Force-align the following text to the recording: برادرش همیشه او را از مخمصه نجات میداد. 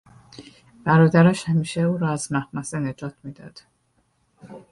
برادرش 0.83 1.43
همیشه 1.49 1.81
او 1.81 1.97
را 1.97 2.09
از 2.09 2.31
مخمصه 2.33 2.79
نجات 2.79 3.13
میداد. 3.23 3.61